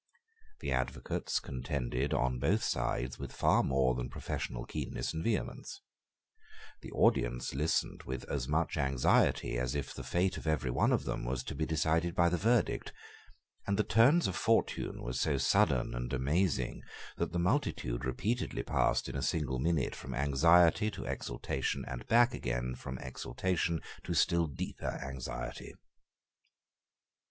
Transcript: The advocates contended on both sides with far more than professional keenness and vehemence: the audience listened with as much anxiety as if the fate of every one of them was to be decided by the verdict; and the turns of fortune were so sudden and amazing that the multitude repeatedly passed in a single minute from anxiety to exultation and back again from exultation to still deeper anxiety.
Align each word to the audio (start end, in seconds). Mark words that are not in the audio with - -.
The 0.61 0.71
advocates 0.71 1.39
contended 1.39 2.11
on 2.11 2.39
both 2.39 2.63
sides 2.63 3.19
with 3.19 3.31
far 3.31 3.61
more 3.61 3.93
than 3.93 4.09
professional 4.09 4.65
keenness 4.65 5.13
and 5.13 5.23
vehemence: 5.23 5.79
the 6.81 6.89
audience 6.91 7.53
listened 7.53 8.01
with 8.01 8.23
as 8.27 8.47
much 8.47 8.77
anxiety 8.77 9.59
as 9.59 9.75
if 9.75 9.93
the 9.93 10.01
fate 10.03 10.37
of 10.37 10.47
every 10.47 10.71
one 10.71 10.91
of 10.91 11.03
them 11.03 11.23
was 11.23 11.43
to 11.43 11.53
be 11.53 11.67
decided 11.67 12.15
by 12.15 12.29
the 12.29 12.37
verdict; 12.37 12.91
and 13.67 13.77
the 13.77 13.83
turns 13.83 14.25
of 14.25 14.35
fortune 14.35 15.03
were 15.03 15.13
so 15.13 15.37
sudden 15.37 15.93
and 15.93 16.11
amazing 16.13 16.81
that 17.17 17.31
the 17.31 17.37
multitude 17.37 18.03
repeatedly 18.03 18.63
passed 18.63 19.07
in 19.07 19.15
a 19.15 19.21
single 19.21 19.59
minute 19.59 19.93
from 19.95 20.15
anxiety 20.15 20.89
to 20.89 21.05
exultation 21.05 21.85
and 21.87 22.07
back 22.07 22.33
again 22.33 22.73
from 22.73 22.97
exultation 22.97 23.79
to 24.03 24.15
still 24.15 24.47
deeper 24.47 24.99
anxiety. 25.07 25.75